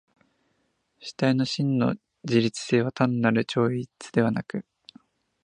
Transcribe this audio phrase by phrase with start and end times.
[0.99, 1.93] 主体の真の
[2.23, 4.65] 自律性は単なる超越でなく、